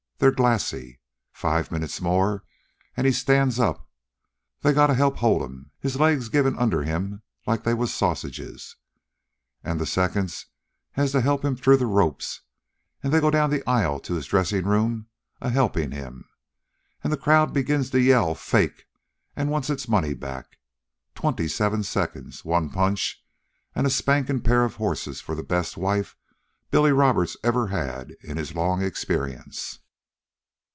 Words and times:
They're 0.17 0.29
glassy. 0.31 0.99
Five 1.33 1.71
minutes 1.71 1.99
more, 1.99 2.43
an' 2.95 3.05
he 3.05 3.11
stands 3.11 3.59
up. 3.59 3.89
They 4.61 4.71
got 4.71 4.85
to 4.85 4.93
help 4.93 5.17
hold 5.17 5.41
'm, 5.41 5.71
his 5.79 5.99
legs 5.99 6.29
givin' 6.29 6.55
under 6.59 6.83
'm 6.83 7.23
like 7.47 7.63
they 7.63 7.73
was 7.73 7.91
sausages. 7.91 8.75
An' 9.63 9.79
the 9.79 9.87
seconds 9.87 10.45
has 10.91 11.11
to 11.13 11.21
help 11.21 11.43
'm 11.43 11.55
through 11.55 11.77
the 11.77 11.87
ropes, 11.87 12.41
an' 13.01 13.09
they 13.09 13.19
go 13.19 13.31
down 13.31 13.49
the 13.49 13.67
aisle 13.67 13.99
to 14.01 14.13
his 14.13 14.27
dressin' 14.27 14.67
room 14.67 15.07
a 15.41 15.49
helpin' 15.49 15.91
'm. 15.91 16.29
An' 17.03 17.09
the 17.09 17.17
crowd 17.17 17.51
beginning 17.51 17.89
to 17.89 17.99
yell 17.99 18.35
fake 18.35 18.85
an' 19.35 19.49
want 19.49 19.71
its 19.71 19.87
money 19.87 20.13
back. 20.13 20.59
Twenty 21.15 21.47
seven 21.47 21.81
seconds 21.81 22.45
one 22.45 22.69
punch 22.69 23.25
n' 23.75 23.87
a 23.87 23.89
spankin' 23.89 24.41
pair 24.41 24.65
of 24.65 24.75
horses 24.75 25.19
for 25.19 25.33
the 25.33 25.41
best 25.41 25.77
wife 25.77 26.15
Billy 26.69 26.91
Roberts 26.91 27.37
ever 27.43 27.69
had 27.69 28.11
in 28.23 28.37
his 28.37 28.53
long 28.53 28.83
experience." 28.83 29.79